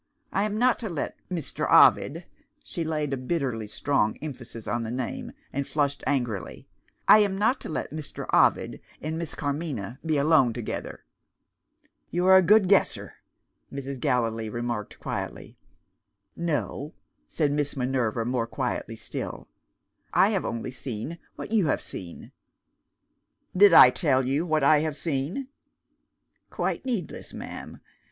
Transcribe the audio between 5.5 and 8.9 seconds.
and flushed angrily) "I am not to let Mr. Ovid